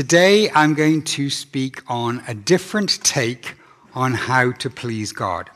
[0.00, 3.54] Today I'm going to speak on a different take
[3.92, 5.50] on how to please God.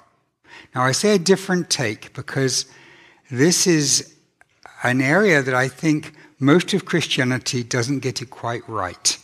[0.74, 2.66] Now, I say a different take because
[3.30, 4.14] this is
[4.82, 9.16] an area that I think most of Christianity doesn't get it quite right.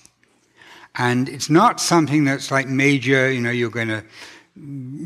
[0.95, 4.03] And it's not something that's like major, you know, you're going to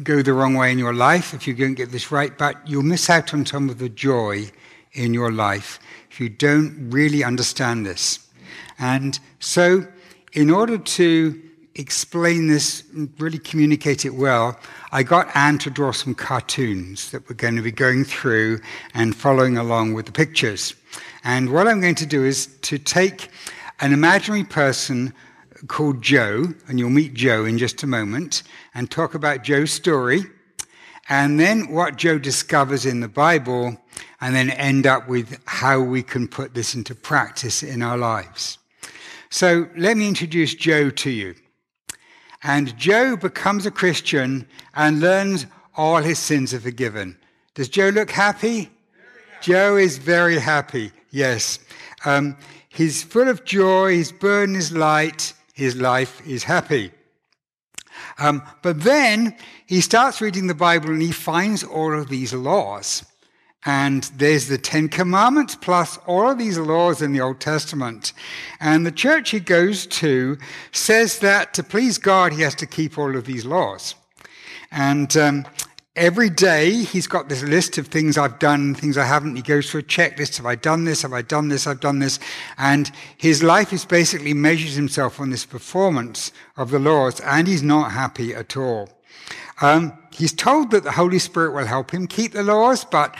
[0.05, 2.85] go the wrong way in your life if you don't get this right, but you'll
[2.85, 4.49] miss out on some of the joy
[4.93, 8.21] in your life if you don't really understand this.
[8.79, 9.89] And so,
[10.35, 11.41] in order to
[11.77, 14.59] explain this, and really communicate it well,
[14.93, 18.61] I got Anne to draw some cartoons that we're going to be going through
[18.95, 20.75] and following along with the pictures.
[21.25, 23.29] And what I'm going to do is to take
[23.81, 25.13] an imaginary person
[25.67, 28.43] called Joe, and you'll meet Joe in just a moment,
[28.75, 30.25] and talk about Joe's story,
[31.09, 33.77] and then what Joe discovers in the Bible,
[34.21, 38.59] and then end up with how we can put this into practice in our lives.
[39.35, 41.35] So let me introduce Joe to you.
[42.45, 44.47] And Joe becomes a Christian
[44.77, 45.47] and learns
[45.77, 47.19] all his sins are forgiven.
[47.55, 48.71] Does Joe look happy?
[49.41, 51.59] Joe is very happy, yes.
[52.05, 52.37] Um,
[52.69, 56.93] he's full of joy, his burden is light, his life is happy.
[58.19, 63.05] Um, but then he starts reading the Bible and he finds all of these laws.
[63.67, 68.13] And there's the Ten Commandments plus all of these laws in the Old Testament.
[68.61, 70.37] And the church he goes to
[70.73, 73.95] says that to please God, he has to keep all of these laws.
[74.71, 75.47] And um,
[75.97, 79.37] every day he's got this list of things I've done, things I haven't.
[79.37, 80.37] He goes through a checklist.
[80.37, 81.03] Have I done this?
[81.03, 81.67] Have I done this?
[81.67, 82.19] I've done this.
[82.59, 87.63] And his life is basically measures himself on this performance of the laws, and he's
[87.63, 88.91] not happy at all.
[89.63, 93.15] Um, he's told that the Holy Spirit will help him keep the laws, but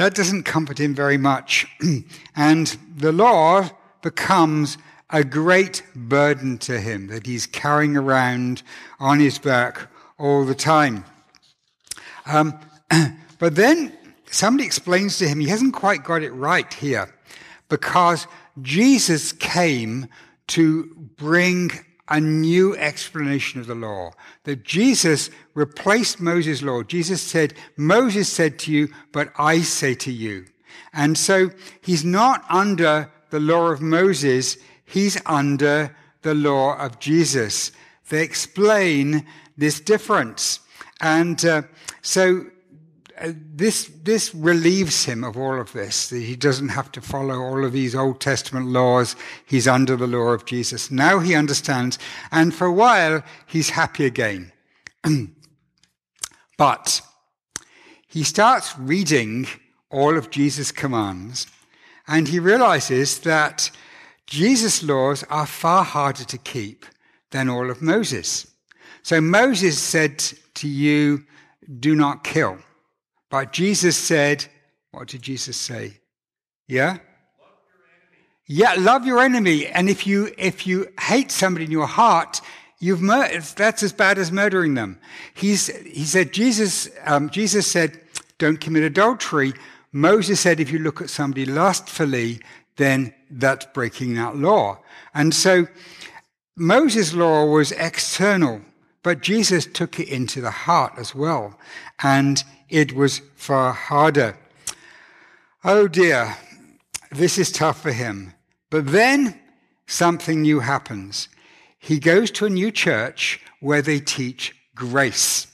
[0.00, 1.66] that doesn't comfort him very much.
[2.34, 3.68] and the law
[4.00, 4.78] becomes
[5.10, 8.62] a great burden to him that he's carrying around
[8.98, 11.04] on his back all the time.
[12.24, 12.58] Um,
[13.38, 13.92] but then
[14.30, 17.14] somebody explains to him he hasn't quite got it right here
[17.68, 18.26] because
[18.62, 20.08] Jesus came
[20.46, 21.72] to bring
[22.10, 24.10] a new explanation of the law.
[24.44, 26.82] That Jesus replaced Moses' law.
[26.82, 30.46] Jesus said, Moses said to you, but I say to you.
[30.92, 31.50] And so
[31.80, 37.70] he's not under the law of Moses, he's under the law of Jesus.
[38.08, 39.24] They explain
[39.56, 40.60] this difference.
[41.00, 41.62] And uh,
[42.02, 42.46] so
[43.20, 46.08] uh, this, this relieves him of all of this.
[46.08, 49.14] He doesn't have to follow all of these Old Testament laws.
[49.44, 50.90] He's under the law of Jesus.
[50.90, 51.98] Now he understands,
[52.32, 54.52] and for a while, he's happy again.
[56.56, 57.02] but
[58.08, 59.46] he starts reading
[59.90, 61.46] all of Jesus' commands,
[62.08, 63.70] and he realizes that
[64.26, 66.86] Jesus' laws are far harder to keep
[67.32, 68.46] than all of Moses.
[69.02, 70.18] So Moses said
[70.54, 71.24] to you,
[71.80, 72.58] Do not kill.
[73.30, 74.46] But Jesus said,
[74.90, 75.98] what did Jesus say?
[76.68, 76.98] Yeah?
[78.52, 79.68] yeah, love your enemy.
[79.68, 82.40] And if you if you hate somebody in your heart,
[82.80, 84.98] you've mur- that's as bad as murdering them.
[85.34, 88.00] He's he said Jesus um, Jesus said,
[88.38, 89.52] don't commit adultery.
[89.92, 92.40] Moses said, if you look at somebody lustfully,
[92.76, 94.80] then that's breaking that law.
[95.14, 95.68] And so
[96.56, 98.62] Moses' law was external,
[99.02, 101.58] but Jesus took it into the heart as well.
[102.02, 104.36] And it was far harder.
[105.64, 106.36] Oh dear,
[107.10, 108.34] this is tough for him.
[108.70, 109.38] But then
[109.86, 111.28] something new happens.
[111.78, 115.46] He goes to a new church where they teach grace.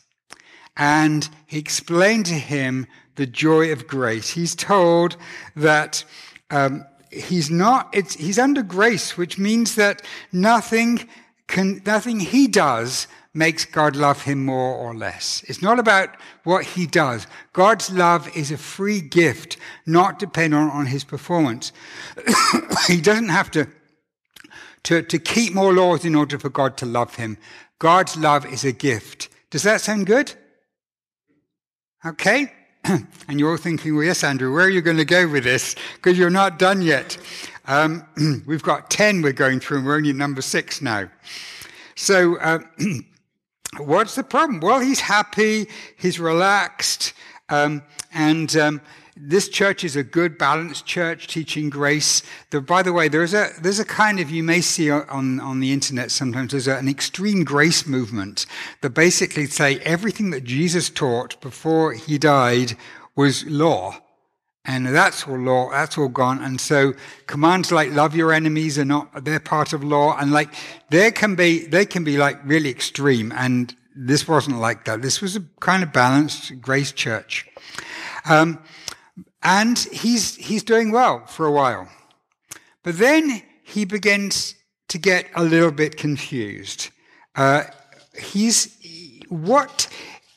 [0.77, 4.31] And he explained to him the joy of grace.
[4.31, 5.17] He's told
[5.55, 6.05] that
[6.51, 10.03] um, he's not, he's under grace, which means that
[10.33, 11.09] nothing
[11.49, 13.07] can, nothing he does
[13.37, 15.45] makes God love him more or less.
[15.47, 16.11] It's not about
[16.45, 17.27] what he does.
[17.53, 21.73] God's love is a free gift, not dependent on his performance.
[22.89, 23.69] he doesn't have to,
[24.85, 27.37] to, to keep more laws in order for God to love him.
[27.79, 29.29] God's love is a gift.
[29.51, 30.33] Does that sound good?
[32.05, 32.53] Okay?
[32.85, 35.75] and you're all thinking, well, yes, Andrew, where are you going to go with this?
[35.97, 37.19] Because you're not done yet.
[37.67, 38.07] Um,
[38.47, 41.09] we've got 10 we're going through, and we're only number six now.
[41.97, 42.61] So, uh,
[43.79, 44.61] What's the problem?
[44.61, 47.13] Well, he's happy, he's relaxed,
[47.49, 47.83] um,
[48.13, 48.81] and um,
[49.17, 52.23] this church is a good, balanced church teaching grace.
[52.51, 55.61] The, by the way, there's a there's a kind of you may see on on
[55.61, 58.47] the internet sometimes there's a, an extreme grace movement
[58.83, 62.77] that basically say everything that Jesus taught before he died
[63.15, 63.99] was law,
[64.67, 66.43] And that's all law, that's all gone.
[66.43, 66.95] And so
[67.29, 70.17] commands like love your enemies are not, they're part of law.
[70.19, 70.53] And like,
[70.91, 73.33] there can be, they can be like really extreme.
[73.37, 75.03] And this wasn't like that.
[75.03, 77.47] This was a kind of balanced grace church.
[78.29, 78.59] Um,
[79.43, 81.89] and he's, he's doing well for a while.
[82.83, 84.57] But then he begins
[84.89, 86.91] to get a little bit confused.
[87.37, 87.65] Uh,
[88.19, 88.77] he's,
[89.29, 89.89] what,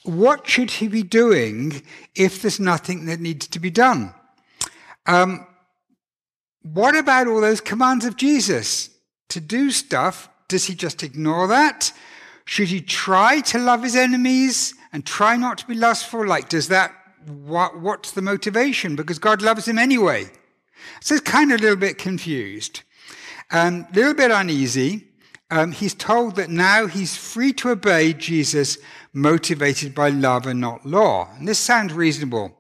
[0.03, 1.81] what should he be doing
[2.15, 4.13] if there's nothing that needs to be done?
[5.09, 5.47] Um,
[6.61, 8.91] what about all those commands of Jesus
[9.29, 10.29] to do stuff?
[10.47, 11.91] Does he just ignore that?
[12.45, 16.27] Should he try to love his enemies and try not to be lustful?
[16.27, 16.93] Like, does that,
[17.25, 18.95] what, what's the motivation?
[18.95, 20.29] Because God loves him anyway.
[21.01, 22.83] So he's kind of a little bit confused,
[23.51, 25.07] a um, little bit uneasy.
[25.49, 28.77] Um, he's told that now he's free to obey Jesus,
[29.11, 31.29] motivated by love and not law.
[31.35, 32.58] And this sounds reasonable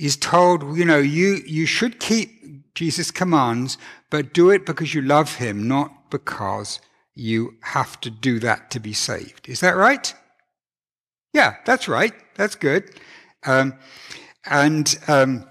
[0.00, 3.76] is told, you know, you, you should keep Jesus' commands,
[4.08, 6.80] but do it because you love him, not because
[7.14, 9.48] you have to do that to be saved.
[9.48, 10.14] Is that right?
[11.34, 12.14] Yeah, that's right.
[12.34, 12.90] That's good.
[13.44, 13.74] Um,
[14.46, 15.46] and um,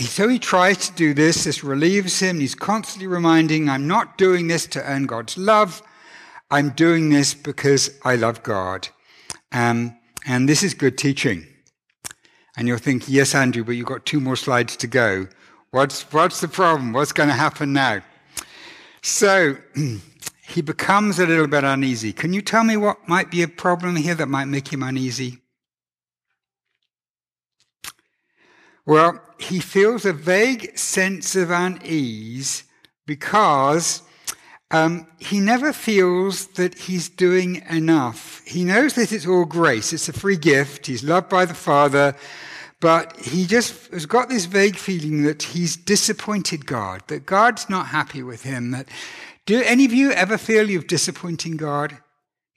[0.00, 1.44] so he tries to do this.
[1.44, 2.40] This relieves him.
[2.40, 5.82] He's constantly reminding, I'm not doing this to earn God's love.
[6.50, 8.88] I'm doing this because I love God.
[9.52, 9.96] Um,
[10.26, 11.46] and this is good teaching.
[12.56, 15.28] And you're thinking, yes, Andrew, but you've got two more slides to go.
[15.70, 16.92] What's, what's the problem?
[16.92, 18.00] What's going to happen now?
[19.02, 19.56] So
[20.48, 22.12] he becomes a little bit uneasy.
[22.12, 25.38] Can you tell me what might be a problem here that might make him uneasy?
[28.86, 32.64] Well, he feels a vague sense of unease
[33.04, 34.02] because
[34.70, 38.42] um, he never feels that he's doing enough.
[38.44, 42.16] He knows that it's all grace, it's a free gift, he's loved by the Father,
[42.80, 47.86] but he just has got this vague feeling that he's disappointed God, that God's not
[47.86, 48.72] happy with him.
[48.72, 48.88] That
[49.46, 51.98] do any of you ever feel you've disappointing God?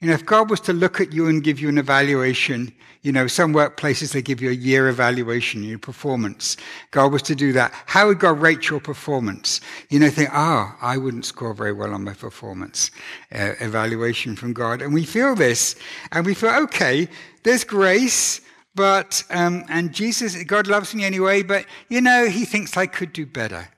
[0.00, 3.12] You know, if God was to look at you and give you an evaluation, you
[3.12, 6.56] know, some workplaces they give you a year evaluation, your performance.
[6.90, 7.72] God was to do that.
[7.84, 9.60] How would God rate your performance?
[9.90, 12.90] You know, think, ah, oh, I wouldn't score very well on my performance
[13.34, 14.80] uh, evaluation from God.
[14.80, 15.76] And we feel this,
[16.12, 17.06] and we feel, okay,
[17.42, 18.40] there's grace,
[18.74, 23.12] but, um, and Jesus, God loves me anyway, but, you know, he thinks I could
[23.12, 23.68] do better.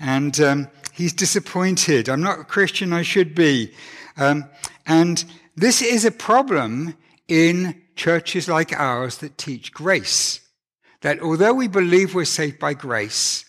[0.00, 2.10] And um, he's disappointed.
[2.10, 3.72] I'm not a Christian, I should be.
[4.18, 4.44] Um,
[4.86, 5.24] and
[5.56, 6.94] this is a problem
[7.28, 10.40] in churches like ours that teach grace.
[11.00, 13.44] That although we believe we're saved by grace,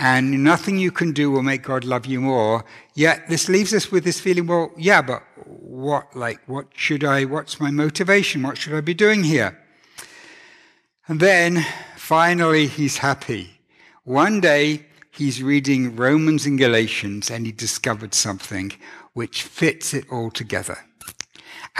[0.00, 2.64] and nothing you can do will make God love you more.
[2.94, 7.26] Yet this leaves us with this feeling, well, yeah, but what, like, what should I,
[7.26, 8.42] what's my motivation?
[8.42, 9.58] What should I be doing here?
[11.06, 11.66] And then
[11.96, 13.60] finally, he's happy.
[14.04, 18.72] One day, he's reading Romans and Galatians and he discovered something
[19.12, 20.78] which fits it all together.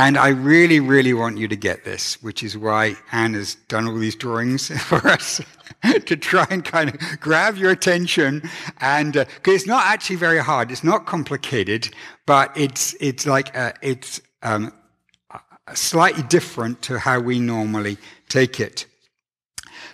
[0.00, 3.86] And I really, really want you to get this, which is why Anne has done
[3.86, 5.42] all these drawings for us
[6.06, 8.48] to try and kind of grab your attention.
[8.80, 11.90] And because uh, it's not actually very hard, it's not complicated,
[12.24, 14.72] but it's it's like uh, it's um,
[15.74, 17.98] slightly different to how we normally
[18.30, 18.86] take it.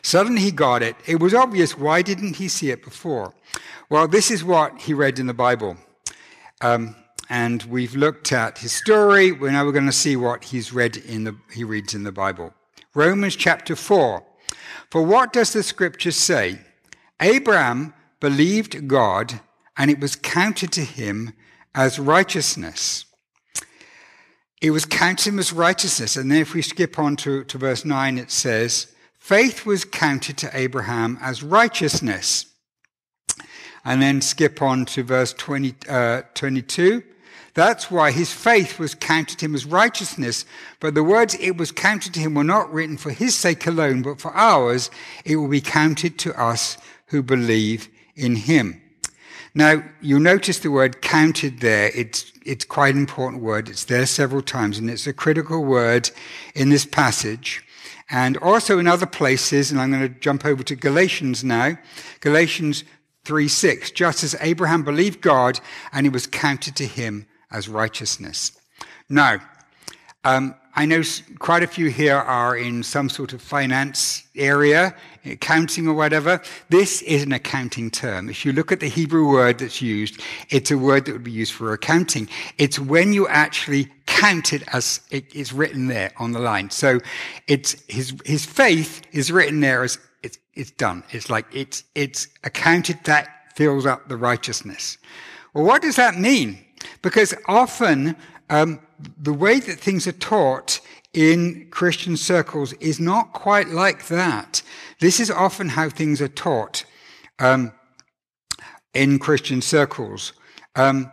[0.02, 0.94] Suddenly he got it.
[1.06, 1.76] It was obvious.
[1.76, 3.34] Why didn't he see it before?
[3.90, 5.76] Well, this is what he read in the Bible.
[6.60, 6.94] Um,
[7.28, 9.32] and we've looked at his story.
[9.32, 12.12] We're now we're going to see what he's read in the, he reads in the
[12.12, 12.54] Bible.
[12.94, 14.22] Romans chapter 4.
[14.90, 16.60] For what does the scripture say?
[17.20, 19.40] Abraham believed God
[19.76, 21.32] and it was counted to him
[21.74, 23.04] as righteousness.
[24.62, 26.16] It was counted him as righteousness.
[26.16, 30.38] And then if we skip on to, to verse 9, it says, Faith was counted
[30.38, 32.46] to Abraham as righteousness.
[33.84, 37.02] And then skip on to verse 20, uh, 22.
[37.56, 40.44] That's why his faith was counted to him as righteousness.
[40.78, 44.02] But the words it was counted to him were not written for his sake alone,
[44.02, 44.90] but for ours.
[45.24, 48.82] It will be counted to us who believe in him.
[49.54, 51.90] Now, you'll notice the word counted there.
[51.94, 53.70] It's, it's quite an important word.
[53.70, 56.10] It's there several times, and it's a critical word
[56.54, 57.62] in this passage
[58.10, 61.78] and also in other places, and I'm going to jump over to Galatians now.
[62.20, 62.84] Galatians
[63.24, 63.92] 3 6.
[63.92, 65.58] Just as Abraham believed God,
[65.90, 68.52] and it was counted to him as righteousness.
[69.08, 69.40] Now,
[70.24, 71.02] um, I know
[71.38, 76.42] quite a few here are in some sort of finance area, accounting or whatever.
[76.68, 78.28] This is an accounting term.
[78.28, 81.30] If you look at the Hebrew word that's used, it's a word that would be
[81.30, 82.28] used for accounting.
[82.58, 86.68] It's when you actually count it as it is written there on the line.
[86.70, 87.00] So
[87.46, 91.04] it's his, his faith is written there as it's, it's done.
[91.10, 94.98] It's like it's, it's accounted that fills up the righteousness.
[95.54, 96.65] Well, what does that mean?
[97.02, 98.16] Because often
[98.50, 98.80] um,
[99.18, 100.80] the way that things are taught
[101.12, 104.62] in Christian circles is not quite like that.
[105.00, 106.84] This is often how things are taught
[107.38, 107.72] um,
[108.94, 110.32] in Christian circles.
[110.74, 111.10] Um,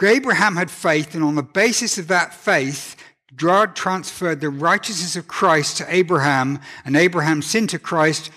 [0.00, 2.96] Abraham had faith, and on the basis of that faith,
[3.34, 8.30] God transferred the righteousness of Christ to Abraham, and Abraham sinned to Christ,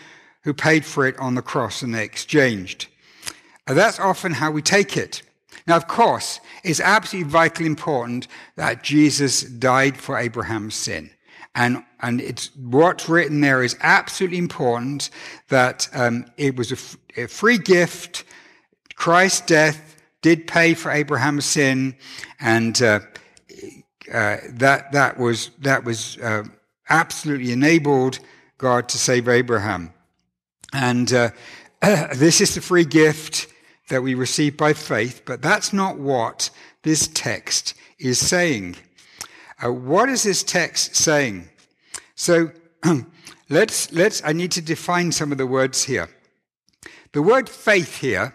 [0.44, 2.88] who paid for it on the cross, and they exchanged.
[3.68, 5.22] And that's often how we take it.
[5.70, 11.12] Now, of course, it's absolutely vitally important that Jesus died for Abraham's sin.
[11.54, 15.12] And, and it's, what's written there is absolutely important
[15.50, 18.24] that um, it was a, f- a free gift.
[18.96, 21.96] Christ's death did pay for Abraham's sin,
[22.40, 23.02] and uh,
[24.12, 26.46] uh, that that was that was uh,
[26.90, 28.20] absolutely enabled
[28.58, 29.94] God to save Abraham.
[30.74, 31.30] And uh,
[32.16, 33.48] this is the free gift
[33.90, 36.50] that we receive by faith, but that's not what
[36.84, 38.76] this text is saying.
[39.64, 41.50] Uh, what is this text saying?
[42.16, 42.52] So
[43.50, 46.10] let's, let's, I need to define some of the words here.
[47.12, 48.34] The word faith here,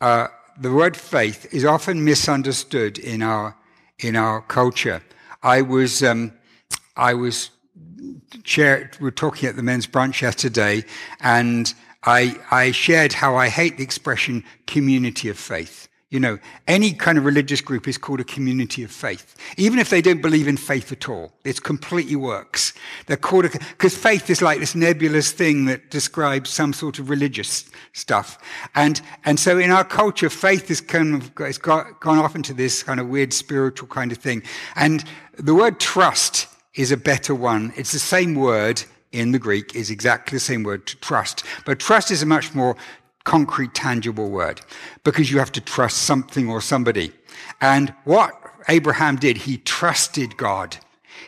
[0.00, 3.56] uh, the word faith is often misunderstood in our,
[3.98, 5.02] in our culture.
[5.42, 6.32] I was, um,
[6.96, 7.50] I was
[8.44, 10.84] chair, we're talking at the men's brunch yesterday,
[11.20, 11.72] and
[12.04, 15.88] I, I shared how I hate the expression community of faith.
[16.10, 19.34] You know, any kind of religious group is called a community of faith.
[19.56, 22.72] Even if they don't believe in faith at all, it completely works.
[23.06, 27.68] They're called because faith is like this nebulous thing that describes some sort of religious
[27.94, 28.38] stuff.
[28.76, 32.54] And, and so in our culture, faith is kind of, it's got, gone off into
[32.54, 34.44] this kind of weird spiritual kind of thing.
[34.76, 35.02] And
[35.36, 37.72] the word trust is a better one.
[37.76, 38.84] It's the same word
[39.14, 41.44] in the Greek is exactly the same word to trust.
[41.64, 42.76] But trust is a much more
[43.24, 44.60] concrete, tangible word
[45.02, 47.12] because you have to trust something or somebody.
[47.60, 48.32] And what
[48.68, 50.76] Abraham did, he trusted God.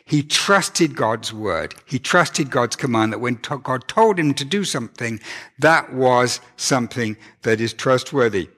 [0.04, 1.74] He trusted God's word.
[1.86, 5.20] He trusted God's command that when God told him to do something,
[5.58, 8.48] that was something that is trustworthy.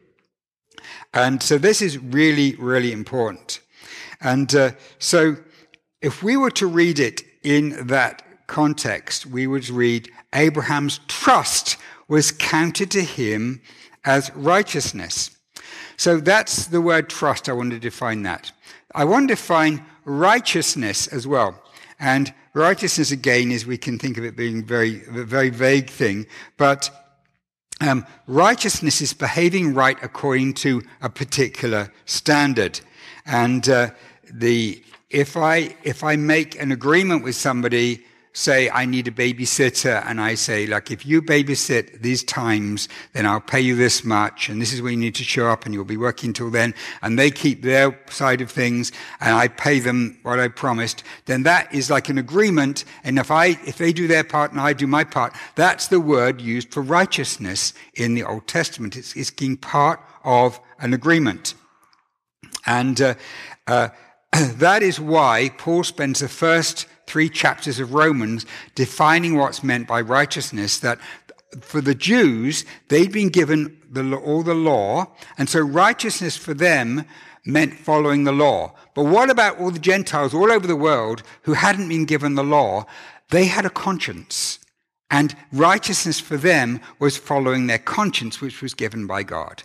[1.15, 3.61] And so this is really, really important.
[4.21, 5.37] And uh, so
[6.03, 11.77] if we were to read it in that context, we would read Abraham's trust
[12.09, 13.61] was counted to him
[14.05, 15.31] as righteousness.
[15.97, 17.49] So that's the word trust.
[17.49, 18.51] I want to define that.
[18.95, 21.63] I want to define righteousness as well.
[22.01, 26.27] And righteousness, again, is we can think of it being very, a very vague thing,
[26.57, 26.91] but
[27.81, 32.81] um, righteousness is behaving right according to a particular standard.
[33.27, 33.91] And uh,
[34.33, 38.05] the if I if I make an agreement with somebody
[38.39, 43.27] say I need a babysitter and I say, like, if you babysit these times, then
[43.27, 45.75] I'll pay you this much and this is when you need to show up and
[45.75, 49.81] you'll be working till then and they keep their side of things and I pay
[49.81, 52.85] them what I promised, then that is like an agreement.
[53.03, 56.01] And if I, if they do their part and I do my part, that's the
[56.01, 58.97] word used for righteousness in the Old Testament.
[58.97, 61.55] It's, it's being part of an agreement.
[62.67, 63.15] And, uh,
[63.67, 63.89] uh,
[64.33, 70.01] that is why Paul spends the first three chapters of Romans defining what's meant by
[70.01, 70.99] righteousness, that
[71.61, 75.07] for the Jews, they'd been given the, all the law,
[75.39, 77.05] and so righteousness for them
[77.45, 78.75] meant following the law.
[78.95, 82.45] But what about all the Gentiles all over the world who hadn't been given the
[82.45, 82.85] law?
[83.31, 84.59] They had a conscience.
[85.11, 89.63] And righteousness for them was following their conscience, which was given by God.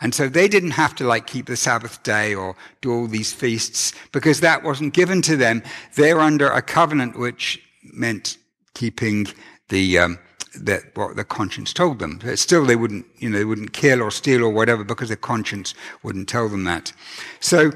[0.00, 3.32] And so they didn't have to like keep the Sabbath day or do all these
[3.32, 5.62] feasts because that wasn't given to them.
[5.94, 8.36] They're under a covenant which meant
[8.74, 9.26] keeping
[9.68, 10.18] the, um,
[10.54, 12.20] the, what the conscience told them.
[12.22, 15.16] But still, they wouldn't, you know, they wouldn't kill or steal or whatever because their
[15.16, 16.92] conscience wouldn't tell them that.
[17.40, 17.72] So,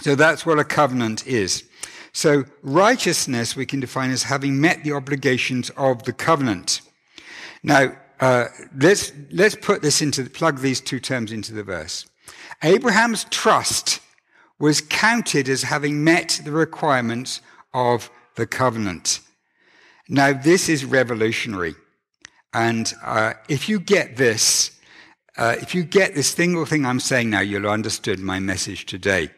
[0.00, 1.64] so that's what a covenant is.
[2.12, 6.80] So righteousness we can define as having met the obligations of the covenant.
[7.64, 12.06] Now, uh, let's, let's put this into, plug these two terms into the verse.
[12.62, 14.00] Abraham's trust
[14.58, 17.40] was counted as having met the requirements
[17.72, 19.20] of the covenant.
[20.08, 21.74] Now, this is revolutionary.
[22.52, 24.70] And uh, if you get this,
[25.36, 28.86] uh, if you get this single thing I'm saying now, you'll have understood my message
[28.86, 29.30] today.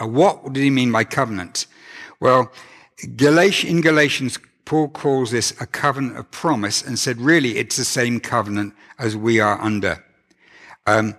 [0.00, 1.66] Uh, what did he mean by covenant?
[2.20, 2.50] Well,
[3.16, 7.84] Galatians, in Galatians Paul calls this a covenant of promise and said, really, it's the
[7.84, 10.04] same covenant as we are under.
[10.86, 11.14] Um,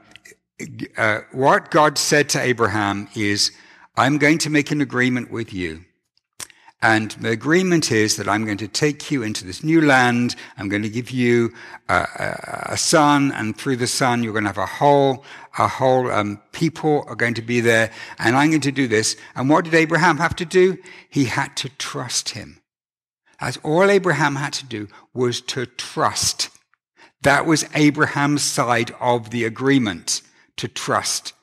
[0.97, 3.51] uh, what God said to Abraham is,
[3.95, 5.85] I'm going to make an agreement with you.
[6.81, 10.35] And the agreement is that I'm going to take you into this new land.
[10.57, 11.53] I'm going to give you
[11.89, 15.23] a, a, a son, and through the son, you're going to have a whole,
[15.57, 19.15] a whole um, people are going to be there, and I'm going to do this.
[19.35, 20.77] And what did Abraham have to do?
[21.09, 22.56] He had to trust him.
[23.39, 26.49] That's all Abraham had to do was to trust.
[27.21, 30.21] That was Abraham's side of the agreement,
[30.57, 31.33] to trust.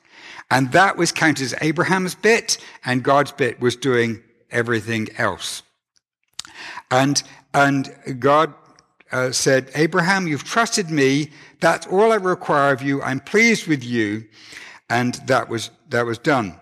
[0.51, 4.21] And that was counted as Abraham's bit, and God's bit was doing
[4.51, 5.63] everything else.
[6.91, 7.21] And,
[7.53, 8.53] and God
[9.11, 11.31] uh, said, Abraham, you've trusted me.
[11.61, 13.01] That's all I require of you.
[13.01, 14.25] I'm pleased with you.
[14.89, 16.59] And that was, that was done.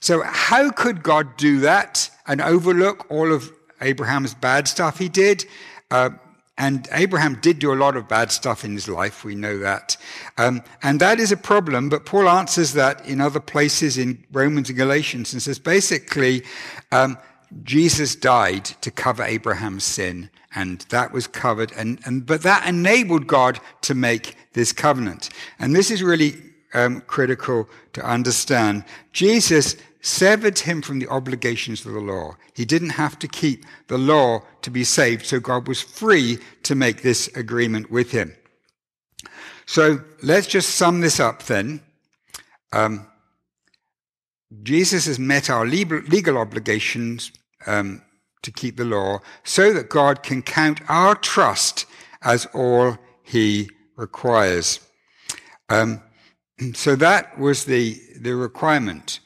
[0.00, 5.44] So how could God do that and overlook all of Abraham's bad stuff he did?
[5.90, 6.10] Uh,
[6.58, 9.96] and Abraham did do a lot of bad stuff in his life, we know that.
[10.38, 14.70] Um, and that is a problem, but Paul answers that in other places in Romans
[14.70, 16.44] and Galatians and says basically,
[16.92, 17.18] um,
[17.62, 23.26] Jesus died to cover Abraham's sin, and that was covered, and, and but that enabled
[23.26, 25.28] God to make this covenant.
[25.58, 26.42] And this is really
[26.74, 28.84] um, critical to understand.
[29.12, 32.36] Jesus severed him from the obligations of the law.
[32.54, 36.74] He didn't have to keep the law to be saved, so God was free to
[36.74, 38.34] make this agreement with him.
[39.66, 41.80] So let's just sum this up then.
[42.72, 43.06] Um,
[44.62, 47.32] Jesus has met our legal obligations
[47.66, 48.02] um,
[48.42, 51.84] to keep the law so that God can count our trust
[52.22, 54.80] as all he requires.
[55.68, 56.00] Um,
[56.74, 59.20] so that was the, the requirement.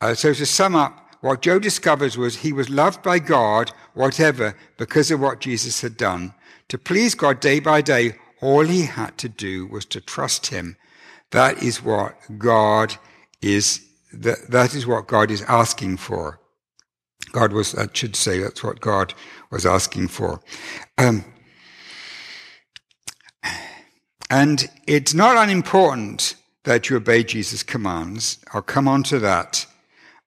[0.00, 4.54] Uh, so to sum up, what Joe discovers was he was loved by God, whatever,
[4.76, 6.34] because of what Jesus had done.
[6.68, 10.76] To please God day by day, all he had to do was to trust him.
[11.30, 12.94] That is what God
[13.40, 13.80] is,
[14.12, 16.40] that, that is what God is asking for.
[17.32, 19.14] God was, I should say, that's what God
[19.50, 20.40] was asking for.
[20.98, 21.24] Um,
[24.30, 28.38] and it's not unimportant that you obey Jesus' commands.
[28.52, 29.66] I'll come on to that.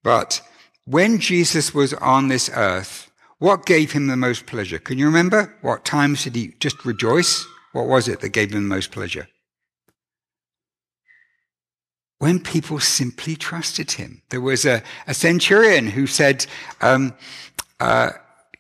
[0.03, 0.41] But
[0.85, 4.79] when Jesus was on this earth, what gave him the most pleasure?
[4.79, 5.55] Can you remember?
[5.61, 7.45] What times did he just rejoice?
[7.73, 9.27] What was it that gave him the most pleasure?
[12.19, 14.23] When people simply trusted him.
[14.29, 16.47] There was a, a centurion who said,
[16.81, 17.13] um,
[17.79, 18.11] uh,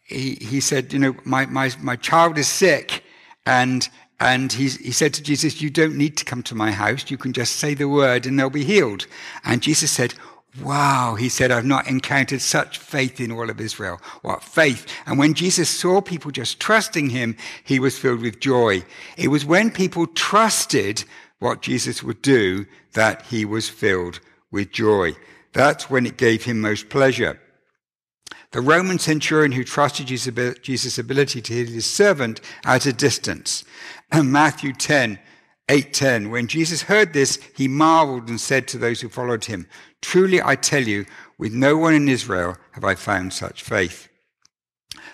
[0.03, 3.03] he, he said, you know, my, my, my child is sick
[3.47, 7.09] and and he, he said to Jesus, You don't need to come to my house.
[7.11, 9.05] You can just say the word and they'll be healed.
[9.43, 10.15] And Jesus said,
[10.61, 14.01] Wow, he said, I've not encountered such faith in all of Israel.
[14.23, 14.87] What faith?
[15.05, 18.83] And when Jesus saw people just trusting him, he was filled with joy.
[19.17, 21.03] It was when people trusted
[21.37, 25.15] what Jesus would do that he was filled with joy.
[25.53, 27.39] That's when it gave him most pleasure.
[28.51, 33.65] The Roman centurion who trusted Jesus' ability to heal his servant at a distance.
[34.13, 35.19] Matthew 10,
[35.67, 39.67] 8:10 When Jesus heard this he marveled and said to those who followed him
[40.01, 41.05] Truly I tell you
[41.37, 44.07] with no one in Israel have I found such faith.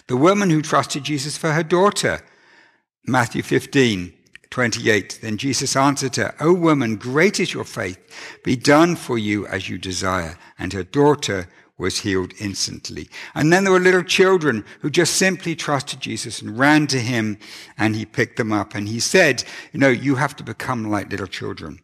[0.08, 2.22] The woman who trusted Jesus for her daughter.
[3.06, 4.14] Matthew 15
[4.52, 7.98] 28 Then Jesus answered her O woman great is your faith.
[8.44, 10.38] Be done for you as you desire.
[10.60, 11.50] And her daughter
[11.84, 13.10] was healed instantly.
[13.36, 17.38] And then there were little children who just simply trusted Jesus and ran to him
[17.78, 21.12] and he picked them up and he said, you know, you have to become like
[21.12, 21.80] little children.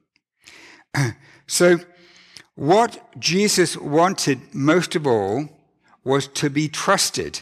[1.47, 1.77] so
[2.55, 5.47] what Jesus wanted most of all
[6.03, 7.41] was to be trusted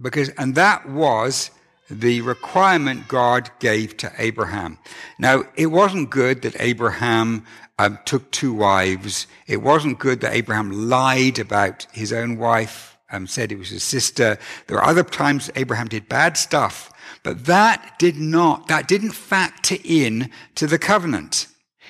[0.00, 1.50] because, and that was
[1.90, 4.78] the requirement God gave to Abraham.
[5.18, 7.44] Now, it wasn't good that Abraham
[7.78, 9.26] um, took two wives.
[9.46, 13.84] It wasn't good that Abraham lied about his own wife, um, said it was his
[13.84, 14.38] sister.
[14.66, 19.76] There were other times Abraham did bad stuff, but that did not, that didn't factor
[19.84, 21.46] in to the covenant.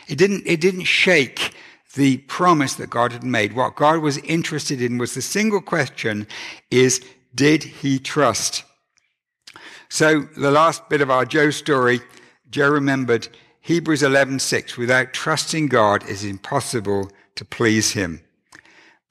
[0.06, 1.54] It didn't, it didn't shake
[1.94, 3.54] the promise that God had made.
[3.54, 6.26] What God was interested in was the single question
[6.70, 8.64] is, did he trust?
[9.88, 12.00] So the last bit of our Joe story,
[12.50, 13.28] Joe remembered
[13.60, 18.20] Hebrews 11:6 without trusting God it is impossible to please him.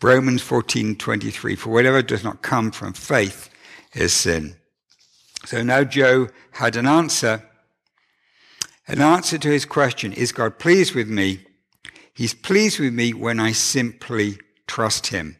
[0.01, 3.49] Romans 14:23 for whatever does not come from faith
[3.93, 4.55] is sin.
[5.45, 7.43] So now Joe had an answer
[8.87, 11.45] an answer to his question is God pleased with me?
[12.13, 15.37] He's pleased with me when I simply trust him.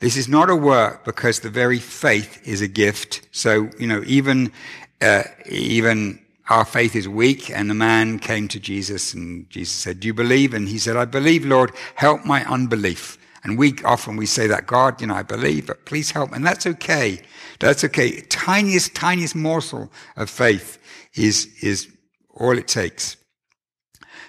[0.00, 3.22] This is not a work because the very faith is a gift.
[3.32, 4.52] So, you know, even,
[5.00, 7.50] uh, even our faith is weak.
[7.50, 10.52] And the man came to Jesus and Jesus said, do you believe?
[10.52, 13.18] And he said, I believe, Lord, help my unbelief.
[13.42, 16.32] And we often we say that God, you know, I believe, but please help.
[16.32, 17.22] And that's okay.
[17.58, 18.20] That's okay.
[18.22, 20.78] Tiniest, tiniest morsel of faith
[21.14, 21.88] is, is
[22.34, 23.16] all it takes.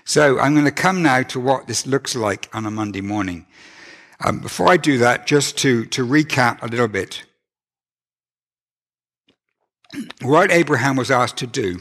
[0.06, 3.47] So I'm going to come now to what this looks like on a Monday morning.
[4.25, 7.23] Um, before I do that, just to, to recap a little bit.
[10.21, 11.80] What Abraham was asked to do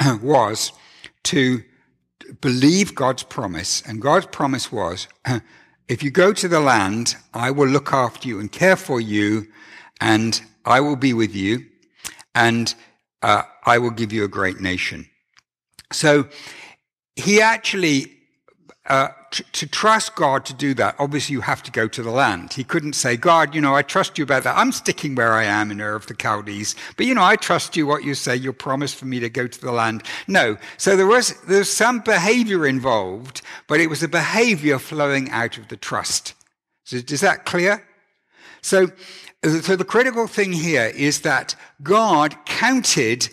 [0.22, 0.72] was
[1.24, 1.62] to
[2.40, 3.82] believe God's promise.
[3.86, 5.08] And God's promise was,
[5.88, 9.48] if you go to the land, I will look after you and care for you,
[10.00, 11.66] and I will be with you,
[12.34, 12.74] and
[13.22, 15.08] uh, I will give you a great nation.
[15.92, 16.28] So
[17.14, 18.15] he actually
[18.88, 22.52] uh, to trust God to do that, obviously you have to go to the land.
[22.52, 24.56] He couldn't say, God, you know, I trust you about that.
[24.56, 27.76] I'm sticking where I am in Ur of the Chaldees, but you know, I trust
[27.76, 28.36] you what you say.
[28.36, 30.04] You'll promise for me to go to the land.
[30.28, 30.56] No.
[30.76, 35.58] So there was, there was some behavior involved, but it was a behavior flowing out
[35.58, 36.34] of the trust.
[36.84, 37.84] So is that clear?
[38.62, 38.88] So,
[39.42, 43.28] so the critical thing here is that God counted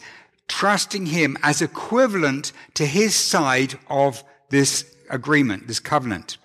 [0.48, 6.38] trusting him as equivalent to his side of this agreement, this covenant.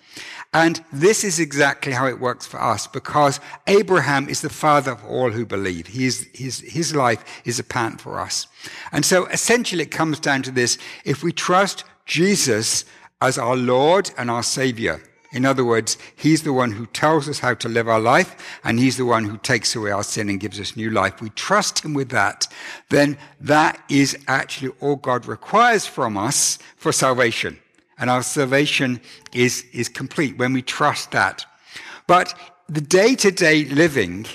[0.53, 5.05] And this is exactly how it works for us because Abraham is the father of
[5.05, 5.89] all who believe.
[5.89, 8.47] He is, his, his life is a pattern for us.
[8.91, 10.79] And so essentially it comes down to this.
[11.05, 12.87] If we trust Jesus
[13.21, 15.03] as our Lord and our Savior,
[15.33, 18.79] in other words, He's the one who tells us how to live our life, and
[18.79, 21.21] He's the one who takes away our sin and gives us new life.
[21.21, 22.49] We trust Him with that,
[22.89, 27.59] then that is actually all God requires from us for salvation
[27.99, 29.01] and our salvation
[29.33, 31.45] is, is complete when we trust that.
[32.07, 32.35] But
[32.69, 34.27] the day to day living,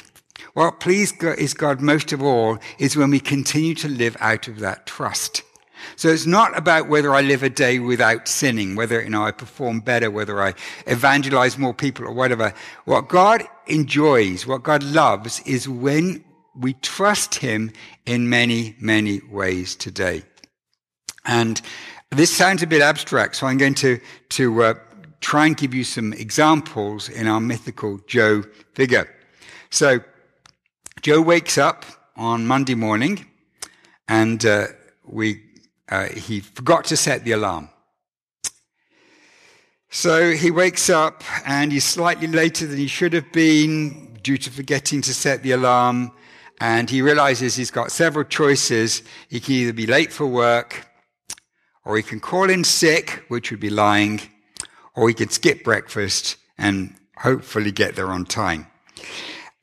[0.53, 4.85] what pleases God most of all is when we continue to live out of that
[4.85, 5.43] trust.
[5.95, 9.31] So it's not about whether I live a day without sinning, whether, you know, I
[9.31, 10.53] perform better, whether I
[10.87, 12.53] evangelize more people or whatever.
[12.85, 16.23] What God enjoys, what God loves is when
[16.55, 17.71] we trust Him
[18.05, 20.23] in many, many ways today.
[21.25, 21.61] And
[22.13, 23.99] this sounds a bit abstract, so I'm going to,
[24.29, 24.73] to uh,
[25.21, 29.09] try and give you some examples in our mythical Joe figure.
[29.69, 29.99] So,
[31.01, 33.25] Joe wakes up on Monday morning,
[34.07, 34.67] and uh,
[35.05, 35.41] we,
[35.89, 37.69] uh, he forgot to set the alarm.
[39.95, 44.49] So he wakes up and he's slightly later than he should have been due to
[44.49, 46.11] forgetting to set the alarm.
[46.59, 49.03] And he realizes he's got several choices.
[49.29, 50.87] He can either be late for work,
[51.85, 54.21] or he can call in sick, which would be lying,
[54.95, 58.67] or he could skip breakfast and hopefully get there on time.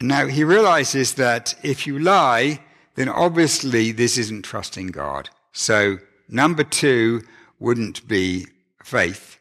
[0.00, 2.60] Now, he realizes that if you lie,
[2.94, 5.30] then obviously this isn't trusting God.
[5.52, 7.22] So, number two
[7.58, 8.46] wouldn't be
[8.82, 9.38] faith.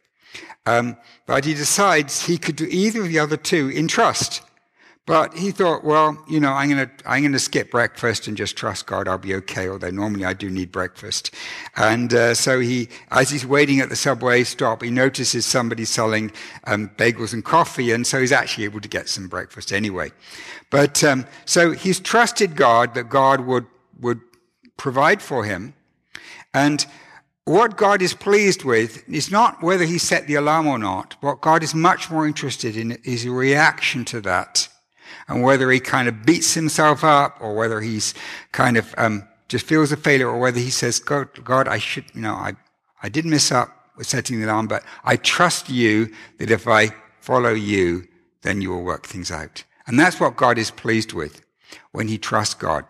[0.66, 4.42] Um, but he decides he could do either of the other two in trust.
[5.10, 8.38] But he thought, well, you know, I'm going to, I'm going to skip breakfast and
[8.38, 11.34] just trust God I'll be okay, although normally I do need breakfast.
[11.76, 16.32] And uh, so he, as he's waiting at the subway stop, he notices somebody selling
[16.66, 20.12] um, bagels and coffee, and so he's actually able to get some breakfast anyway.
[20.70, 23.66] But um, so he's trusted God that God would,
[24.00, 24.22] would
[24.78, 25.74] provide for him.
[26.54, 26.86] And
[27.46, 31.16] what God is pleased with is not whether he set the alarm or not.
[31.22, 34.69] What God is much more interested in is a reaction to that
[35.30, 38.14] and whether he kind of beats himself up or whether he's
[38.52, 42.06] kind of um, just feels a failure or whether he says, God, God, I should,
[42.14, 42.54] you know, I,
[43.02, 46.90] I did mess up with setting the alarm, but I trust you that if I
[47.22, 48.08] follow you,
[48.42, 49.64] then you will work things out.
[49.88, 51.42] And that's what God is pleased with
[51.92, 52.86] when he trusts God.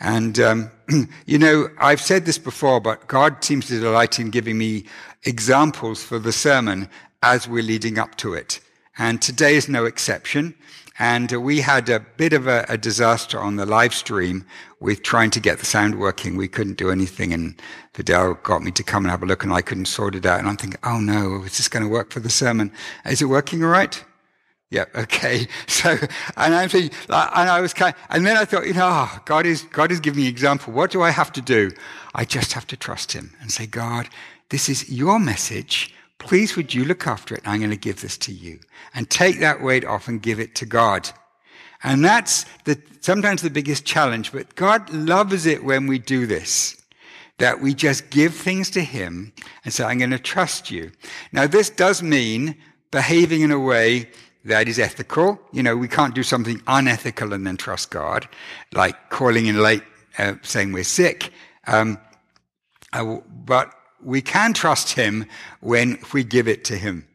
[0.00, 0.70] And, um,
[1.26, 4.84] you know, I've said this before, but God seems to delight in giving me
[5.24, 6.88] examples for the sermon
[7.22, 8.60] as we're leading up to it.
[8.98, 10.54] And today is no exception.
[10.98, 14.44] And uh, we had a bit of a, a, disaster on the live stream
[14.80, 16.36] with trying to get the sound working.
[16.36, 17.32] We couldn't do anything.
[17.32, 17.60] And
[17.94, 20.40] Vidal got me to come and have a look and I couldn't sort it out.
[20.40, 22.72] And I'm thinking, oh no, is this going to work for the sermon?
[23.04, 24.04] Is it working all right?
[24.70, 25.46] Yeah, okay.
[25.66, 25.96] So,
[26.36, 29.18] and I'm thinking, and I was kind, of, and then I thought, you know, oh,
[29.24, 30.72] God is, God is giving me example.
[30.72, 31.70] What do I have to do?
[32.14, 34.08] I just have to trust Him and say, God,
[34.50, 35.94] this is your message.
[36.18, 37.42] Please would you look after it?
[37.46, 38.60] I'm going to give this to you.
[38.94, 41.10] And take that weight off and give it to God.
[41.82, 46.76] And that's the, sometimes the biggest challenge, but God loves it when we do this.
[47.38, 49.32] That we just give things to Him
[49.64, 50.90] and say, I'm going to trust you.
[51.30, 52.56] Now, this does mean
[52.90, 54.08] behaving in a way
[54.44, 55.40] that is ethical.
[55.52, 58.28] You know, we can't do something unethical and then trust God,
[58.72, 59.84] like calling in late,
[60.18, 61.32] uh, saying we're sick.
[61.68, 61.98] Um,
[62.92, 65.26] uh, but we can trust him
[65.60, 67.06] when we give it to him.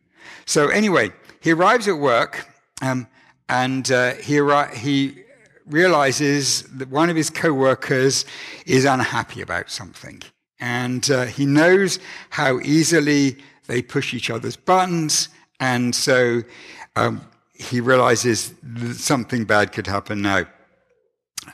[0.45, 2.47] So anyway, he arrives at work,
[2.81, 3.07] um,
[3.49, 4.39] and uh, he,
[4.75, 5.23] he
[5.65, 8.25] realizes that one of his co-workers
[8.65, 10.21] is unhappy about something.
[10.59, 15.29] And uh, he knows how easily they push each other's buttons.
[15.59, 16.41] And so
[16.95, 17.21] um,
[17.53, 18.53] he realizes
[18.93, 20.45] something bad could happen now.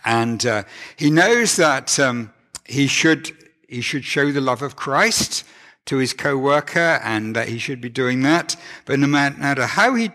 [0.06, 0.64] And uh,
[0.96, 2.32] he knows that um,
[2.66, 3.32] he should
[3.70, 5.46] he should show the love of Christ
[5.86, 8.56] to his co-worker, and that he should be doing that.
[8.86, 10.12] But no matter how he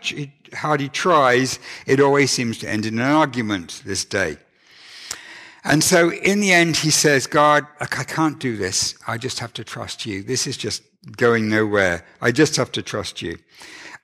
[0.54, 4.36] hard he tries, it always seems to end in an argument this day.
[5.64, 8.94] And so in the end, he says, God, I can't do this.
[9.06, 10.22] I just have to trust you.
[10.22, 10.82] This is just
[11.16, 12.04] going nowhere.
[12.20, 13.38] I just have to trust you.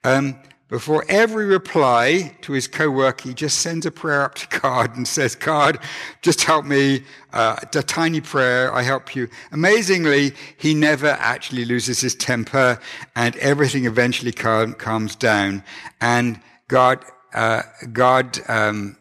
[0.03, 0.35] Um,
[0.71, 5.05] before every reply to his co-worker, he just sends a prayer up to God and
[5.05, 5.77] says, God,
[6.21, 7.03] just help me.
[7.33, 8.73] Uh, a tiny prayer.
[8.73, 9.27] I help you.
[9.51, 12.79] Amazingly, he never actually loses his temper
[13.17, 15.61] and everything eventually calm, calms down.
[15.99, 17.03] And God,
[17.33, 18.95] uh, God, um,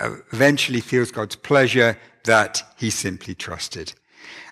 [0.00, 3.92] eventually feels God's pleasure that he simply trusted.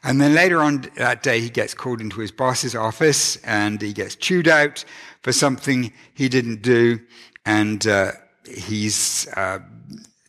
[0.03, 3.93] And then later on that day, he gets called into his boss's office and he
[3.93, 4.85] gets chewed out
[5.27, 7.01] for something he didn't do.
[7.45, 8.13] And uh,
[8.49, 9.59] he's uh,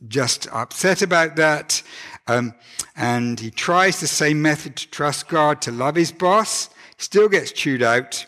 [0.07, 1.83] just upset about that.
[2.25, 2.55] Um,
[2.95, 7.51] and he tries the same method to trust God, to love his boss, still gets
[7.51, 8.25] chewed out.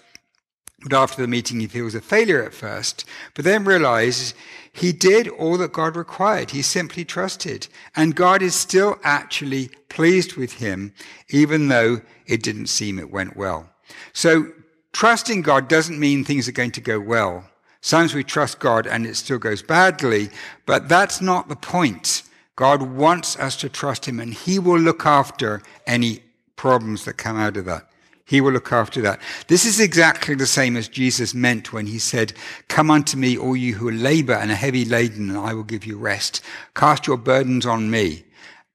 [0.84, 3.03] But after the meeting, he feels a failure at first,
[3.34, 4.36] but then realizes
[4.71, 6.51] he did all that God required.
[6.51, 7.67] He simply trusted.
[7.95, 10.93] And God is still actually pleased with him,
[11.29, 13.71] even though it didn't seem it went well.
[14.13, 14.51] So
[14.93, 17.49] trusting God doesn't mean things are going to go well.
[17.82, 20.30] Sometimes we trust God and it still goes badly,
[20.65, 22.23] but that's not the point.
[22.56, 26.21] God wants us to trust him and he will look after any
[26.58, 27.89] problems that come out of that.
[28.25, 29.19] He will look after that.
[29.47, 32.34] This is exactly the same as Jesus meant when he said,
[32.67, 35.84] Come unto me, all you who labor and are heavy laden, and I will give
[35.84, 36.41] you rest.
[36.75, 38.25] Cast your burdens on me.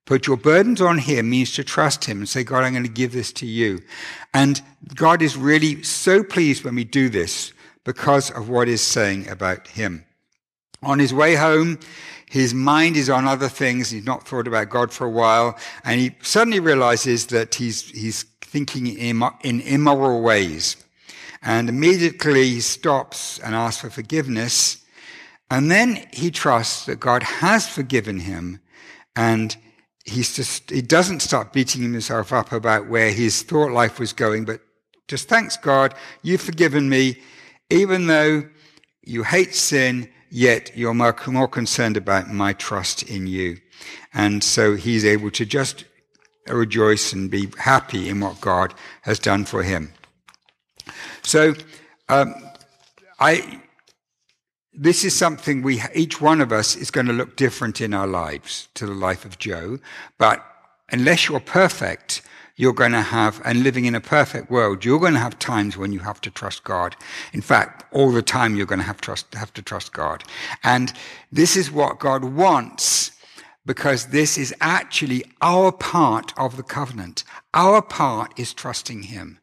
[0.07, 2.91] Put your burdens on him means to trust him and say, God, I'm going to
[2.91, 3.81] give this to you.
[4.35, 4.61] And
[4.95, 7.53] God is really so pleased when we do this
[7.85, 10.05] because of what he's saying about him.
[10.83, 11.79] On his way home,
[12.29, 13.91] his mind is on other things.
[13.91, 15.57] He's not thought about God for a while.
[15.85, 20.77] And he suddenly realizes that he's, he's thinking in immoral ways.
[21.43, 24.85] And immediately he stops and asks for forgiveness.
[25.51, 28.61] And then he trusts that God has forgiven him
[29.17, 29.57] and
[30.05, 34.45] he's just, he doesn't start beating himself up about where his thought life was going,
[34.45, 34.61] but
[35.09, 37.21] just thanks God, you've forgiven me,
[37.71, 38.49] even though
[39.03, 43.59] you hate sin, yet you're more, more concerned about my trust in you.
[44.13, 45.85] And so he's able to just
[46.49, 49.93] rejoice and be happy in what God has done for him.
[51.23, 51.55] So,
[52.09, 52.35] um,
[53.19, 53.63] I,
[54.77, 58.07] this is something we, each one of us is going to look different in our
[58.07, 59.79] lives to the life of Joe.
[60.19, 60.45] But
[60.91, 62.23] unless you're perfect,
[62.57, 65.77] you're going to have, and living in a perfect world, you're going to have times
[65.77, 66.95] when you have to trust God.
[67.33, 70.25] In fact, all the time you're going to have, trust, have to trust God.
[70.63, 70.93] And
[71.33, 73.11] this is what God wants
[73.67, 77.25] because this is actually our part of the covenant.
[77.55, 79.39] Our part is trusting Him.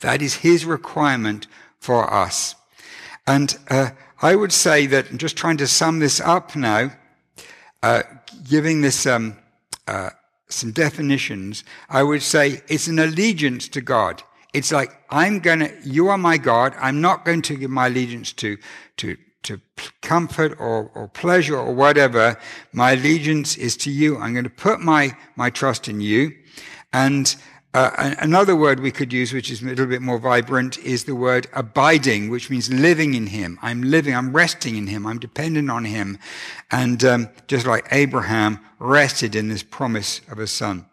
[0.00, 1.46] That is His requirement
[1.78, 2.54] for us.
[3.26, 3.90] And uh,
[4.22, 6.92] I would say that, just trying to sum this up now,
[7.82, 8.02] uh,
[8.48, 9.36] giving this um,
[9.86, 10.10] uh,
[10.48, 14.22] some definitions, I would say it's an allegiance to God.
[14.52, 16.74] It's like, I'm gonna, you are my God.
[16.78, 18.58] I'm not going to give my allegiance to,
[18.98, 19.60] to, to
[20.02, 22.36] comfort or, or pleasure or whatever.
[22.72, 24.18] My allegiance is to you.
[24.18, 26.32] I'm going to put my, my trust in you.
[26.92, 27.34] And
[27.72, 31.14] uh, another word we could use, which is a little bit more vibrant, is the
[31.14, 33.60] word abiding, which means living in Him.
[33.62, 36.18] I'm living, I'm resting in Him, I'm dependent on Him.
[36.72, 40.86] And um, just like Abraham rested in this promise of a son.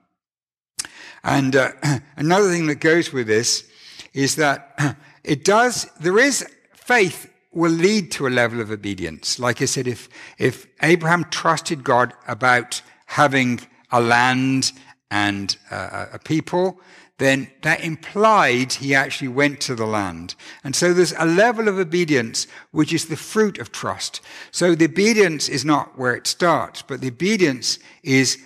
[1.23, 1.71] And uh,
[2.15, 3.67] another thing that goes with this
[4.13, 9.39] is that it does, there is faith will lead to a level of obedience.
[9.39, 13.61] Like I said, if, if Abraham trusted God about having
[13.91, 14.73] a land
[15.09, 16.79] and uh, a people,
[17.17, 20.35] then that implied he actually went to the land.
[20.63, 24.21] And so there's a level of obedience which is the fruit of trust.
[24.51, 28.37] So the obedience is not where it starts, but the obedience is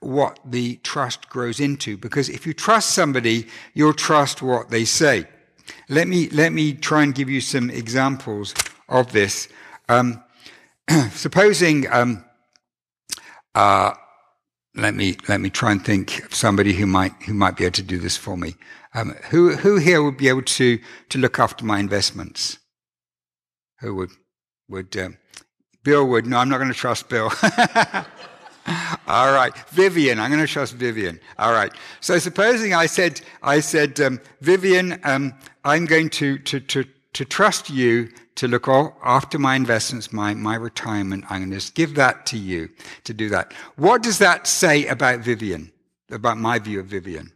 [0.00, 1.96] what the trust grows into.
[1.96, 5.26] Because if you trust somebody, you'll trust what they say.
[5.88, 8.54] Let me, let me try and give you some examples
[8.88, 9.48] of this.
[9.88, 10.22] Um,
[11.12, 12.24] supposing, um,
[13.54, 13.92] uh,
[14.74, 17.74] let me let me try and think of somebody who might who might be able
[17.74, 18.54] to do this for me.
[18.94, 20.78] Um, who who here would be able to
[21.08, 22.58] to look after my investments?
[23.80, 24.10] Who would,
[24.68, 25.18] would, um,
[25.84, 27.30] Bill would, no, I'm not going to trust Bill.
[29.06, 30.18] All right, Vivian.
[30.18, 31.20] I'm going to trust Vivian.
[31.38, 31.72] All right.
[32.00, 35.32] So supposing I said, I said, um, Vivian, um,
[35.64, 40.54] I'm going to, to, to, to trust you to look after my investments, my, my
[40.54, 41.24] retirement.
[41.28, 42.68] I'm going to just give that to you
[43.04, 43.52] to do that.
[43.76, 45.72] What does that say about Vivian?
[46.10, 47.32] About my view of Vivian?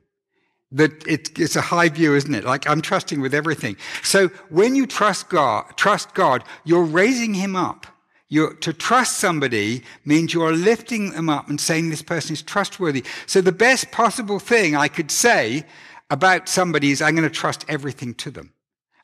[0.70, 2.44] That it, it's a high view, isn't it?
[2.44, 3.76] Like I'm trusting with everything.
[4.02, 7.87] So when you trust God, trust God, you're raising him up.
[8.28, 13.04] You're, to trust somebody means you're lifting them up and saying this person is trustworthy.
[13.26, 15.66] So the best possible thing I could say
[16.08, 18.54] about somebody is I'm going to trust everything to them.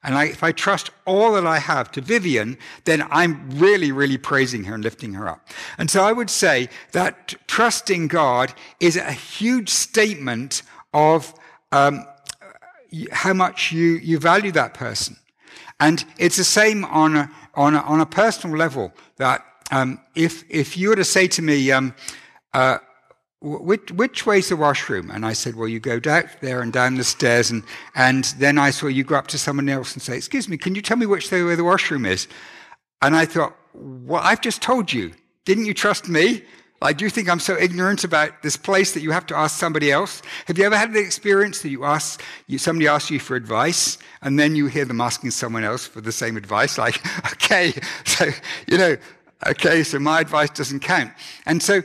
[0.03, 4.19] And I, if I trust all that I have to Vivian, then I'm really, really
[4.19, 5.47] praising her and lifting her up.
[5.77, 10.63] And so I would say that trusting God is a huge statement
[10.95, 11.35] of
[11.73, 12.07] um,
[13.13, 15.17] how much you, you value that person.
[15.81, 20.45] And it's the same on a, on a, on a personal level that um, if,
[20.49, 21.95] if you were to say to me, um,
[22.55, 22.79] uh,
[23.41, 25.11] which, which way's the washroom?
[25.11, 27.51] And I said, well, you go down there and down the stairs.
[27.51, 27.63] And,
[27.95, 30.75] and then I saw you go up to someone else and say, excuse me, can
[30.75, 32.27] you tell me which way the washroom is?
[33.01, 35.13] And I thought, well, I've just told you.
[35.45, 36.43] Didn't you trust me?
[36.81, 39.59] Like, do you think I'm so ignorant about this place that you have to ask
[39.59, 40.23] somebody else?
[40.47, 43.99] Have you ever had the experience that you ask, you, somebody asks you for advice,
[44.23, 46.79] and then you hear them asking someone else for the same advice?
[46.89, 47.73] Like, okay,
[48.05, 48.27] so,
[48.69, 48.97] you know,
[49.47, 51.13] okay, so my advice doesn't count.
[51.47, 51.83] And so,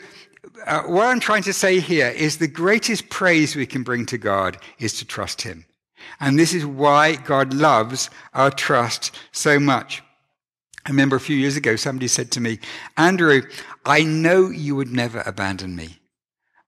[0.65, 4.17] uh, what I'm trying to say here is the greatest praise we can bring to
[4.17, 5.65] God is to trust Him.
[6.19, 10.03] And this is why God loves our trust so much.
[10.85, 12.59] I remember a few years ago, somebody said to me,
[12.97, 13.41] Andrew,
[13.85, 15.99] I know you would never abandon me.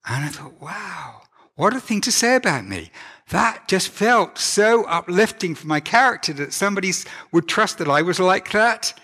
[0.06, 1.22] And I thought, wow,
[1.56, 2.90] what a thing to say about me.
[3.30, 6.92] That just felt so uplifting for my character that somebody
[7.32, 8.94] would trust that I was like that.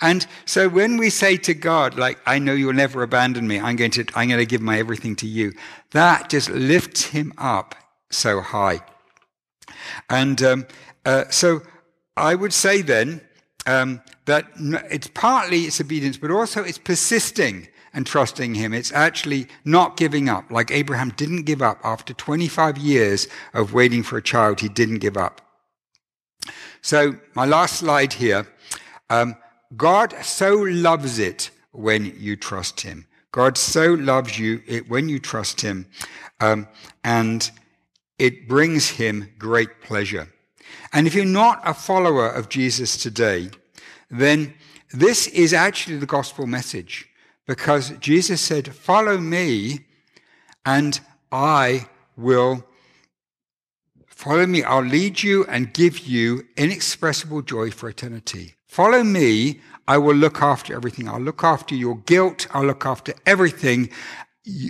[0.00, 3.76] And so when we say to God, like, I know you'll never abandon me, I'm
[3.76, 5.52] going to, I'm going to give my everything to you,
[5.90, 7.74] that just lifts him up
[8.10, 8.80] so high.
[10.08, 10.66] And um,
[11.04, 11.62] uh, so
[12.16, 13.20] I would say then,
[13.66, 14.46] um, that
[14.90, 18.72] it's partly it's obedience, but also it's persisting and trusting him.
[18.72, 20.50] It's actually not giving up.
[20.50, 24.60] Like Abraham didn't give up after 25 years of waiting for a child.
[24.60, 25.40] He didn't give up.
[26.82, 28.46] So my last slide here.
[29.10, 29.36] Um,
[29.76, 33.06] God so loves it when you trust him.
[33.32, 35.86] God so loves you it, when you trust him.
[36.40, 36.66] Um,
[37.04, 37.50] and
[38.18, 40.28] it brings him great pleasure.
[40.92, 43.50] And if you're not a follower of Jesus today,
[44.10, 44.54] then
[44.92, 47.08] this is actually the gospel message
[47.46, 49.86] because Jesus said, Follow me
[50.64, 52.64] and I will
[54.06, 54.64] follow me.
[54.64, 58.54] I'll lead you and give you inexpressible joy for eternity.
[58.70, 59.60] Follow me.
[59.88, 61.08] I will look after everything.
[61.08, 62.46] I'll look after your guilt.
[62.52, 63.90] I'll look after everything.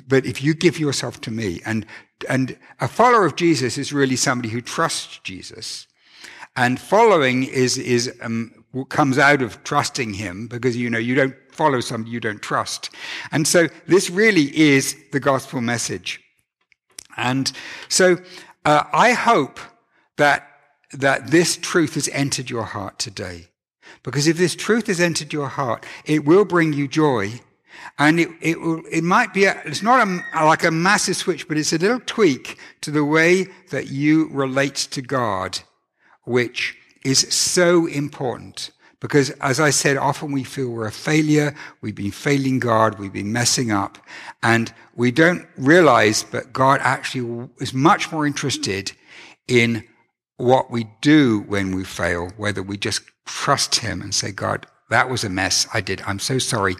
[0.08, 1.84] But if you give yourself to me and,
[2.26, 5.86] and a follower of Jesus is really somebody who trusts Jesus.
[6.56, 11.36] And following is, is um, comes out of trusting him because, you know, you don't
[11.52, 12.88] follow somebody you don't trust.
[13.32, 16.22] And so this really is the gospel message.
[17.18, 17.52] And
[17.90, 18.16] so
[18.64, 19.60] uh, I hope
[20.16, 20.48] that,
[20.92, 23.49] that this truth has entered your heart today.
[24.02, 27.40] Because if this truth has entered your heart, it will bring you joy.
[27.98, 31.48] And it, it, will, it might be, a, it's not a, like a massive switch,
[31.48, 35.60] but it's a little tweak to the way that you relate to God
[36.24, 38.70] which is so important.
[39.00, 43.12] Because as I said, often we feel we're a failure, we've been failing God, we've
[43.12, 43.98] been messing up,
[44.42, 48.92] and we don't realize that God actually is much more interested
[49.48, 49.84] in
[50.36, 55.08] what we do when we fail, whether we just trust Him and say, God, that
[55.08, 56.02] was a mess I did.
[56.06, 56.76] I'm so sorry,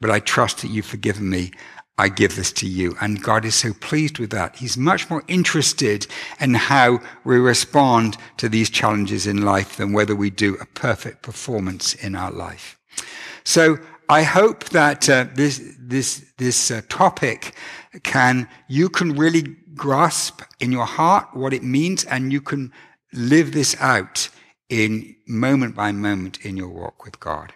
[0.00, 1.52] but I trust that you've forgiven me
[1.96, 2.96] I give this to you.
[3.00, 4.56] And God is so pleased with that.
[4.56, 6.06] He's much more interested
[6.40, 11.22] in how we respond to these challenges in life than whether we do a perfect
[11.22, 12.78] performance in our life.
[13.44, 17.54] So I hope that uh, this this this uh, topic
[18.02, 19.42] can you can really
[19.74, 22.72] grasp in your heart what it means, and you can
[23.12, 24.28] live this out
[24.68, 27.52] in moment by moment in your walk with God.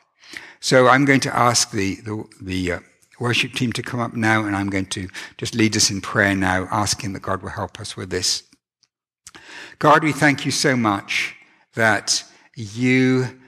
[0.61, 2.80] So I'm going to ask the the, the uh,
[3.18, 6.34] worship team to come up now, and I'm going to just lead us in prayer
[6.34, 8.42] now, asking that God will help us with this.
[9.78, 11.34] God, we thank you so much
[11.74, 13.38] that you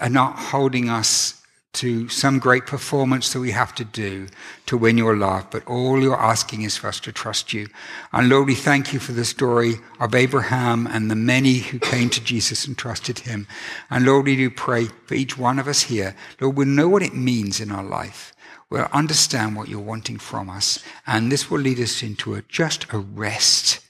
[0.00, 1.39] are not holding us
[1.72, 4.26] to some great performance that we have to do
[4.66, 7.68] to win your love, but all you're asking is for us to trust you.
[8.12, 12.10] And Lord, we thank you for the story of Abraham and the many who came
[12.10, 13.46] to Jesus and trusted him.
[13.88, 16.16] And Lord, we do pray for each one of us here.
[16.40, 18.34] Lord, we'll know what it means in our life.
[18.68, 20.82] We'll understand what you're wanting from us.
[21.06, 23.80] And this will lead us into a, just a rest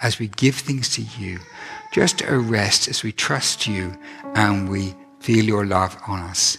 [0.00, 1.38] as we give things to you.
[1.92, 3.96] Just a rest as we trust you
[4.34, 6.58] and we feel your love on us.